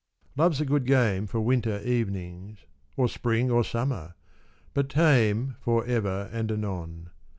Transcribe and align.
Love's 0.35 0.59
a 0.59 0.65
good 0.65 0.87
game 0.87 1.27
For 1.27 1.39
winter 1.41 1.79
evenings— 1.81 2.65
or 2.97 3.07
spring 3.07 3.51
or 3.51 3.63
summer, 3.63 4.15
But 4.73 4.89
tame 4.89 5.57
For 5.59 5.85
ever 5.85 6.27
and 6.33 6.51
anon. 6.51 7.11